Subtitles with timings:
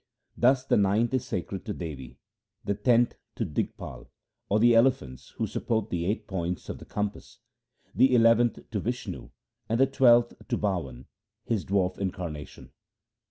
[0.35, 2.17] Thus the ninth is sacred to Devi,
[2.65, 4.07] the tenth to Digpal,
[4.49, 7.37] or the elephants who support the eight points of the com pass,
[7.93, 9.29] the eleventh to Vishnu,
[9.69, 11.05] and the twelfth to Bawan,
[11.45, 12.71] his dwarf incarnation.